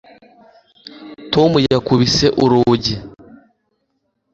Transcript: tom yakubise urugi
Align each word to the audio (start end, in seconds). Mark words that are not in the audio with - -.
tom 1.33 1.51
yakubise 1.71 2.27
urugi 2.43 2.95